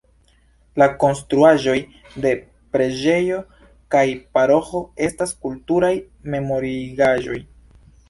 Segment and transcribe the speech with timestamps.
[0.81, 1.75] La konstruaĵoj
[2.23, 2.31] de
[2.77, 3.39] preĝejo
[3.99, 4.03] kaj
[4.39, 5.97] paroĥo estas kulturaj
[6.37, 7.43] memorigaĵoj.